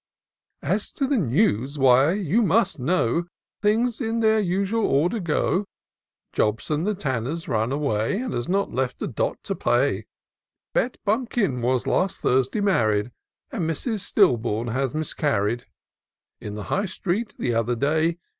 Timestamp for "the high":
16.55-16.87